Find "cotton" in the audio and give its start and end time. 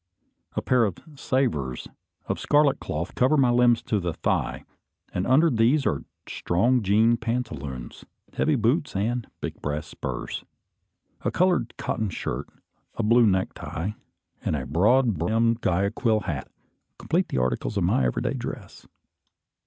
11.77-12.09